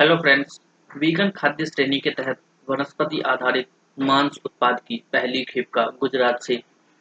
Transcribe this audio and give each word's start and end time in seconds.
Hello 0.00 0.14
friends 0.16 0.60
vegan 0.90 1.30
खाद्य 1.30 1.64
श्रेणी 1.66 1.98
के 2.00 2.10
तहत 2.10 2.38
वनस्पति 2.68 3.20
आधारित 3.20 3.66
मांस 3.98 4.38
उत्पाद 4.44 4.78
की 4.80 4.96
पहली 5.12 5.42
खेप 5.44 5.68
का 5.70 5.84
गुजरात 6.00 6.42
से 6.42 6.56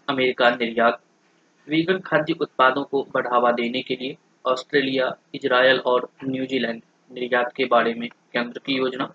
अमेरिका 0.08 0.50
निर्यात। 0.50 1.00
वीगन 1.68 2.00
खाद्य 2.00 2.36
उत्पादों 2.42 2.84
को 2.84 3.04
बढ़ावा 3.14 3.52
देने 3.52 3.82
के 3.82 3.96
लिए 3.96 4.18
ऑस्ट्रेलिया, 4.46 5.08
इजरायल 5.36 5.80
और 5.80 6.10
न्यूजीलैंड 6.24 6.82
निर्यात 7.12 7.54
के 7.56 7.66
बारे 7.66 7.94
में 7.94 8.08
केंद्र 8.10 8.62
की 8.66 8.78
योजना। 8.78 9.10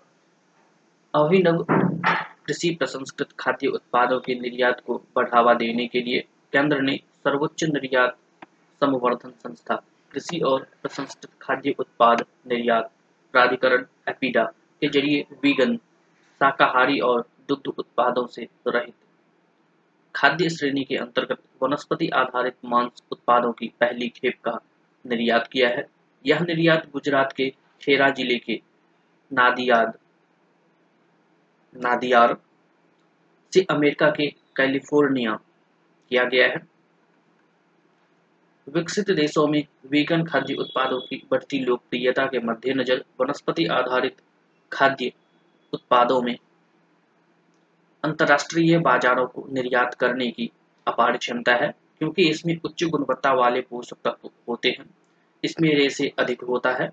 अभिनव 1.13 1.65
कृषि 1.69 2.75
प्रसंस्कृत 2.79 3.35
खाद्य 3.39 3.67
उत्पादों 3.67 4.19
के 4.19 4.39
निर्यात 4.39 4.81
को 4.87 5.01
बढ़ावा 5.15 5.53
देने 5.53 5.87
के 5.87 6.01
लिए 6.01 6.25
केंद्र 6.53 6.81
ने 6.81 6.99
सर्वोच्च 7.23 7.63
निर्यात 7.63 8.17
संवर्धन 8.81 9.29
संस्था, 9.29 9.81
कृषि 10.11 10.39
और 10.39 10.67
प्रसंस्कृत 10.81 11.31
खाद्य 11.41 11.75
उत्पाद 11.79 12.25
निर्यात 12.47 12.91
प्राधिकरण 13.35 13.85
एपीडा 14.09 14.43
के 14.81 14.87
ज़रिए 14.89 15.25
वीगन 15.43 15.75
शाकाहारी 16.41 16.99
और 16.99 17.25
दुग्ध 17.49 17.67
उत्पादों 17.69 18.25
से 18.27 18.47
रहित। 18.67 18.93
खाद्य 20.15 20.49
श्रेणी 20.49 20.83
के 20.83 20.95
अंतर्गत 20.97 21.39
वनस्पति 21.63 22.07
आधारित 22.15 22.55
मांस 22.65 23.01
उत्पादों 23.11 23.51
की 23.53 23.67
पहली 23.79 24.07
खेप 24.09 24.35
का 24.45 24.57
निर्यात 25.05 25.47
किया 25.47 25.69
है। 25.69 25.85
यह 26.25 26.39
निर्यात 26.41 26.89
गुजरात 26.93 27.33
के 27.33 27.49
खेरा 27.81 28.09
ज़िले 28.09 28.37
के 28.39 28.59
नादियाद, 29.31 29.93
नादियार 31.75 32.35
से 33.53 33.65
अमेरिका 33.69 34.09
के 34.11 34.29
कैलिफ़ोर्निया 34.55 35.33
किया 36.11 36.23
गया 36.25 36.47
है। 36.47 36.63
विकसित 38.67 39.09
देशों 39.11 39.47
में 39.47 39.63
वीगन 39.91 40.23
खाद्य 40.23 40.53
उत्पादों 40.53 40.99
की 40.99 41.21
बढ़ती 41.31 41.59
लोकप्रियता 41.59 42.25
के 42.25 42.39
मद्देनजर 42.39 43.03
वनस्पति 43.21 43.65
आधारित 43.71 44.15
खाद्य 44.71 45.11
उत्पादों 45.73 46.21
में 46.21 46.35
अंतर्राष्ट्रीय 48.03 48.77
बाजारों 48.79 49.25
को 49.27 49.45
निर्यात 49.51 49.93
करने 49.93 50.29
की 50.31 50.49
अपार 50.87 51.17
क्षमता 51.17 51.53
है, 51.55 51.73
क्योंकि 51.99 52.27
इसमें 52.29 52.55
उच्च 52.65 52.83
गुणवत्ता 52.83 53.33
वाले 53.33 53.61
पोषक 53.61 53.97
तत्व 54.05 54.29
होते 54.49 54.69
हैं। 54.69 54.85
इसमें 55.43 55.69
रेसे 55.69 56.11
अधिक 56.19 56.43
होता 56.43 56.71
है 56.73 56.89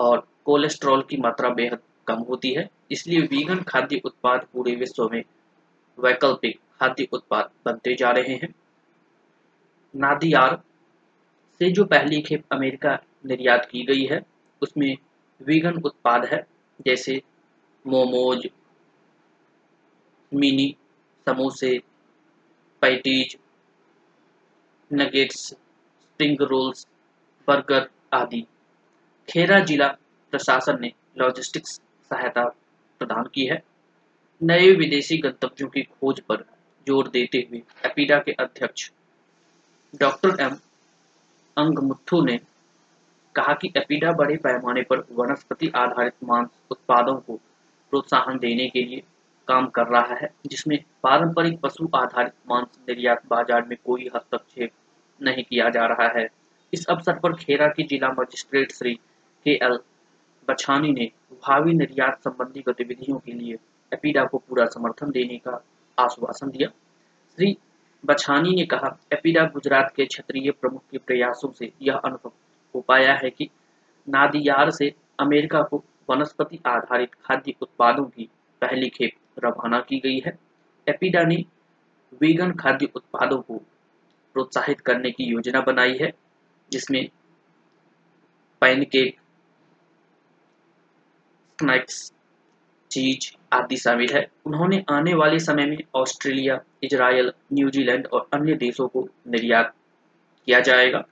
और 0.00 0.26
कोलेस्ट्रॉल 0.44 1.02
की 1.02 1.16
मात्रा 1.16 1.48
बेहद 1.50 1.78
कम 2.06 2.22
होती 2.28 2.52
है, 2.54 2.68
इसलिए 2.90 3.20
वीगन 3.22 3.62
खाद्य 3.62 4.00
उत्पाद 4.04 4.46
पूरे 4.52 4.74
विश्व 4.74 5.08
में 5.12 5.22
वैकल्पिक 5.98 6.58
खाद्य 6.80 7.08
उत्पाद 7.12 7.50
बनते 7.66 7.94
जा 7.94 8.10
रहे 8.10 8.34
हैं। 8.34 8.54
नादियार 9.94 10.60
से 11.60 11.70
जो 11.70 11.84
पहली 11.84 12.20
खेप 12.22 12.44
अमेरिका 12.52 12.98
निर्यात 13.26 13.68
की 13.70 13.84
गई 13.84 14.04
है, 14.04 14.20
उसमें 14.62 14.96
वीगन 15.40 15.80
उत्पाद 15.82 16.24
है, 16.24 16.46
जैसे 16.86 17.20
मोमोज, 17.84 18.48
मिनी, 20.32 20.74
समोसे, 21.26 21.78
patties, 22.82 23.36
nuggets, 24.90 25.46
spring 25.46 26.42
rolls, 26.42 26.86
burger 27.48 27.88
आदि। 28.12 28.44
खेरा 29.28 29.58
जिला 29.60 29.88
प्रशासन 30.32 30.78
ने 30.80 30.92
लॉजिस्टिक्स 31.18 31.80
सहायता 32.10 32.44
प्रदान 33.00 33.28
की 33.34 33.46
है। 33.46 33.62
नए 34.40 34.70
विदेशी 34.72 35.16
गंतव्यों 35.18 35.68
की 35.68 35.82
खोज 35.82 36.20
पर 36.20 36.44
ज़ोर 36.86 37.08
देते 37.08 37.38
हुए 37.50 37.62
एपीडा 37.86 38.18
के 38.18 38.32
अध्यक्ष 38.38 38.90
डॉक्टर 39.94 40.40
एम 40.40 40.56
अंगमुथु 41.56 42.20
ने 42.24 42.38
कहा 43.34 43.54
कि 43.54 43.72
एपीडा 43.76 44.12
बड़े 44.12 44.36
पैमाने 44.36 44.82
पर 44.82 45.04
वनस्पति 45.12 45.70
आधारित 45.76 46.14
मांस 46.24 46.48
उत्पादों 46.70 47.14
को 47.16 47.36
प्रोत्साहन 47.92 48.38
देने 48.38 48.68
के 48.68 48.82
लिए 48.82 49.02
काम 49.48 49.66
कर 49.68 49.86
रहा 49.86 50.14
है, 50.14 50.30
जिसमें 50.46 50.78
पारंपरिक 51.02 51.58
पशु 51.60 51.88
आधारित 51.94 52.32
मांस 52.50 52.78
निर्यात 52.88 53.26
बाज़ार 53.30 53.66
में 53.68 53.76
कोई 53.84 54.10
हस्तक्षेप 54.14 54.70
नहीं 55.20 55.44
किया 55.44 55.68
जा 55.70 55.86
रहा 55.86 56.08
है। 56.18 56.28
इस 56.72 56.86
अवसर 56.86 57.18
पर 57.18 57.34
खेरा 57.36 57.66
के 57.68 57.82
जिला 57.82 58.08
मजिस्ट्रेट 58.10 58.72
श्री 58.72 58.94
के 59.46 59.58
एल 59.64 59.78
बछानी 60.48 60.92
ने 60.92 61.10
भावी 61.42 61.72
निर्यात 61.72 62.18
संबंधी 62.18 62.64
गतिविधियों 62.68 63.18
के 63.18 63.32
लिए 63.32 63.58
एपीडा 63.92 64.24
को 64.24 64.38
पूरा 64.38 64.66
समर्थन 64.66 65.10
देने 65.10 65.36
का 65.38 65.62
आश्वासन 65.98 66.50
दिया। 66.50 66.68
श्री 67.38 67.56
बछानी 68.04 68.54
ने 68.54 68.64
कहा, 68.66 68.98
एपीडा 69.12 69.44
गुजरात 69.44 69.92
के 69.96 70.04
क्षेत्रीय 70.06 70.50
प्रमुख 70.50 70.82
के 70.90 70.98
प्रयासों 70.98 71.52
से 71.52 71.72
यह 71.82 71.94
अनुभव 71.94 72.32
हो 72.74 72.80
पाया 72.80 73.14
है 73.14 73.30
कि 73.30 73.48
नादियार 74.08 74.70
से 74.70 74.94
अमेरिका 75.20 75.62
को 75.62 75.84
वनस्पति 76.10 76.60
आधारित 76.66 77.14
खाद्य 77.14 77.54
उत्पादों 77.62 78.04
की 78.04 78.28
पहली 78.60 78.88
खेप 78.88 79.44
रवाना 79.44 79.80
की 79.80 79.98
गई 79.98 80.18
है। 80.26 80.38
एपीडा 80.88 81.22
ने 81.22 81.44
वीगन 82.20 82.52
खाद्य 82.52 82.88
उत्पादों 82.96 83.40
को 83.42 83.56
प्रोत्साहित 84.34 84.80
करने 84.80 85.10
की 85.10 85.24
योजना 85.24 85.60
बनाई 85.60 85.98
है, 86.00 86.12
जिसमें 86.72 87.08
पैनकेक 88.60 89.16
स्नैक्स, 91.58 92.12
चीज़ 92.90 93.36
आदि 93.54 93.76
शामिल 93.76 94.14
है। 94.14 94.26
उन्होंने 94.46 94.84
आने 94.90 95.14
वाले 95.14 95.38
समय 95.38 95.66
में 95.66 95.78
ऑस्ट्रेलिया, 95.94 96.60
इजरायल, 96.82 97.32
न्यूजीलैंड 97.52 98.06
और 98.06 98.28
अन्य 98.32 98.54
देशों 98.54 98.88
को 98.88 99.08
निर्यात 99.28 99.74
किया 100.46 100.60
जाएगा। 100.60 101.04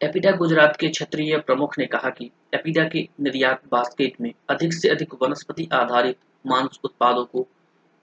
एपिडा 0.00 0.30
गुजरात 0.30 0.76
के 0.76 0.88
क्षेत्रीय 0.88 1.36
प्रमुख 1.38 1.78
ने 1.78 1.86
कहा 1.86 2.10
कि 2.10 2.30
एपिडा 2.54 2.84
के 2.88 3.08
निर्यात 3.20 3.62
बास्केट 3.72 4.20
में 4.20 4.32
अधिक 4.50 4.72
से 4.72 4.88
अधिक 4.88 5.14
वनस्पति 5.22 5.68
आधारित 5.72 6.18
मांस 6.46 6.78
उत्पादों 6.84 7.24
को 7.24 7.46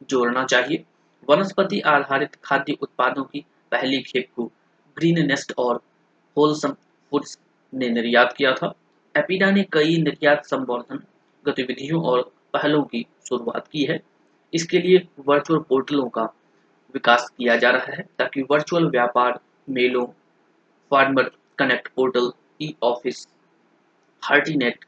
जोड़ना 0.09 0.45
चाहिए। 0.45 0.83
वनस्पति 1.29 1.79
आधारित 1.79 2.35
खाद्य 2.43 2.77
उत्पादों 2.81 3.23
की 3.23 3.45
पहली 3.71 4.01
खेप 4.01 4.27
को 4.35 4.45
ग्रीन 4.97 5.25
नेस्ट 5.27 5.53
और 5.57 5.81
होलसम 6.37 6.75
फूड्स 7.11 7.39
ने 7.73 7.89
निर्यात 7.89 8.33
किया 8.37 8.53
था। 8.53 8.73
एपिडा 9.17 9.51
ने 9.51 9.63
कई 9.63 10.01
निर्यात 10.01 10.45
संवर्धन 10.45 11.03
गतिविधियों 11.45 12.03
और 12.03 12.21
पहलों 12.53 12.83
की 12.83 13.05
शुरुआत 13.29 13.67
की 13.67 13.83
है। 13.83 13.99
इसके 14.53 14.79
लिए 14.79 15.07
वर्चुअल 15.19 15.59
पोर्टलों 15.59 16.09
का 16.09 16.23
विकास 16.93 17.29
किया 17.37 17.55
जा 17.55 17.69
रहा 17.69 17.93
है 17.93 18.05
ताकि 18.19 18.41
वर्चुअल 18.41 18.89
व्यापार, 18.89 19.39
मेलों 19.69 20.05
farmer 20.91 21.31
connect 21.57 21.87
portal 21.87 22.31
e 22.61 22.75
office 22.83 23.27
Hortinet 24.23 24.85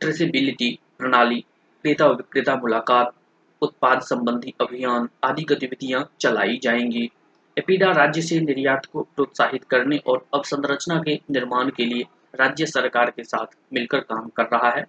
traceability 0.00 0.78
प्रणाली, 0.98 1.40
क्रेता 1.84 2.06
विक्रेता 2.06 2.56
मुलाकात, 2.56 3.14
उत्पाद 3.62 4.00
संबंधी 4.00 4.54
अभियान 4.60 5.08
आदि 5.24 5.42
गतिविधियाँ 5.42 6.10
चलाई 6.20 6.60
जाएँगी। 6.62 7.10
एपीडा 7.58 7.90
राज्य 7.92 8.22
से 8.22 8.40
निर्यात 8.40 8.86
को 8.86 9.02
प्रोत्साहित 9.02 9.64
करने 9.64 9.96
और 10.06 10.26
अवसंरचना 10.34 11.02
के 11.02 11.20
निर्माण 11.30 11.70
के 11.70 11.84
लिए 11.84 12.04
राज्य 12.34 12.66
सरकार 12.66 13.10
के 13.10 13.24
साथ 13.24 13.56
मिलकर 13.72 14.00
काम 14.00 14.28
कर 14.28 14.44
रहा 14.44 14.70
है। 14.70 14.84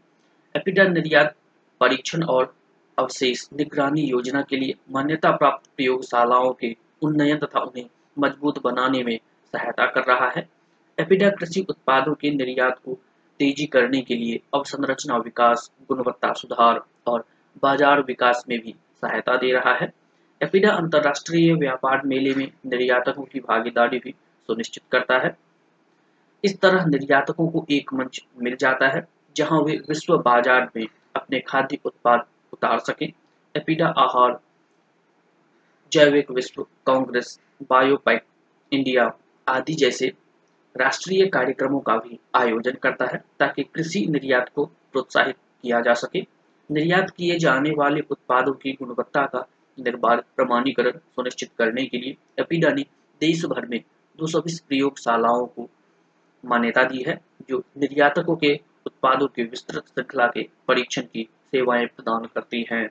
एपिडा 0.55 0.83
निर्यात 0.83 1.35
परीक्षण 1.81 2.23
और 2.23 2.53
अवशेष 2.97 3.47
निगरानी 3.53 4.01
योजना 4.01 4.41
के 4.41 4.57
लिए 4.57 4.75
मान्यता 4.91 5.31
प्राप्त 5.31 5.69
प्रयोगशालाओं 5.77 6.51
के 6.53 6.75
उन्नयन 7.01 7.37
तथा 7.37 7.59
उन्हें 7.59 7.85
मज़बूत 8.17 8.61
बनाने 8.63 9.03
में 9.03 9.17
सहायता 9.53 9.85
कर 9.85 10.03
रहा 10.03 10.29
है। 10.29 10.47
एपिडा 10.97 11.29
कृषि 11.29 11.65
उत्पादों 11.69 12.13
के 12.13 12.31
निर्यात 12.31 12.79
को 12.85 12.97
तेज़ी 13.39 13.65
करने 13.65 14.01
के 14.01 14.15
लिए 14.15 14.39
अवसंरचना 14.53 15.17
विकास, 15.17 15.71
गुणवत्ता 15.89 16.33
सुधार 16.33 16.81
और 17.07 17.25
बाज़ार 17.63 18.01
विकास 18.01 18.43
में 18.49 18.59
भी 18.59 18.75
सहायता 19.01 19.35
दे 19.35 19.51
रहा 19.51 19.73
है। 19.73 19.91
एपिडा 20.41 20.71
अंतर्राष्ट्रीय 20.71 21.53
व्यापार 21.53 22.01
मेले 22.05 22.33
में 22.35 22.51
निर्यातकों 22.65 23.23
की 23.23 23.39
भागीदारी 23.39 23.99
भी 23.99 24.13
सुनिश्चित 24.49 24.83
करता 24.91 25.17
है। 25.17 25.35
इस 26.43 26.59
तरह 26.59 26.85
निर्यातकों 26.85 27.47
को 27.47 27.65
एक 27.71 27.93
मंच 27.93 28.25
मिल 28.41 28.55
जाता 28.55 28.87
है, 28.87 29.07
जहाँ 29.35 29.61
वे 29.61 29.77
विश्व 29.89 30.17
बाज़ार 30.17 30.69
में 30.75 30.85
अपने 31.15 31.39
खाद्य 31.39 31.77
उत्पाद 31.85 32.25
उतार 32.53 32.79
सकें। 32.79 33.11
एपिडा 33.55 33.87
आहार, 33.87 34.39
जैविक 35.91 36.31
विश्व 36.31 36.63
कांग्रेस, 36.85 37.39
बायोपैक, 37.69 38.23
इंडिया 38.71 39.11
आदि 39.47 39.73
जैसे 39.73 40.13
राष्ट्रीय 40.75 41.25
कार्यक्रमों 41.25 41.79
का 41.79 41.95
भी 41.97 42.19
आयोजन 42.35 42.71
करता 42.71 43.05
है, 43.05 43.23
ताकि 43.39 43.63
कृषि 43.63 44.05
निर्यात 44.09 44.49
को 44.55 44.65
प्रोत्साहित 44.65 45.35
किया 45.63 45.81
जा 45.81 45.93
सके। 45.93 46.21
निर्यात 46.69 47.09
किए 47.09 47.37
जाने 47.39 47.71
वाले 47.71 48.01
उत्पादों 48.11 48.53
की 48.53 48.71
गुणवत्ता 48.73 49.25
का 49.25 49.45
निर्बाध 49.77 50.23
प्रमाणीकरण 50.35 50.91
सुनिश्चित 50.91 51.49
करने 51.57 51.85
के 51.85 51.97
लिए 51.97 52.17
एपिडा 52.39 52.69
ने 52.69 52.85
देश 53.21 53.45
भर 53.45 53.65
में 53.65 53.81
220 54.19 54.59
प्रयोगशालाओं 54.59 55.45
को 55.45 55.69
मान्यता 56.45 56.83
दी 56.83 57.03
है, 57.07 57.21
जो 57.49 57.63
निर्यातकों 57.77 58.35
के 58.35 58.59
उत्पादों 58.85 59.27
की 59.27 59.43
विस्तृत 59.43 59.83
श्रृंखला 59.87 60.27
के 60.27 60.49
परीक्षण 60.67 61.01
की 61.01 61.29
सेवाएँ 61.45 61.85
प्रदान 61.85 62.25
करती 62.25 62.67
हैं। 62.71 62.89